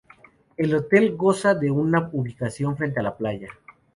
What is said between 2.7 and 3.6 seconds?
frente a la playa.